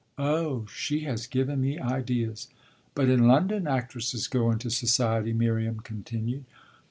"Oh 0.17 0.65
she 0.65 1.01
has 1.01 1.27
given 1.27 1.61
me 1.61 1.77
ideas! 1.77 2.47
But 2.95 3.07
in 3.07 3.27
London 3.27 3.67
actresses 3.67 4.27
go 4.27 4.49
into 4.49 4.71
society," 4.71 5.31
Miriam 5.31 5.79
continued. 5.81 6.45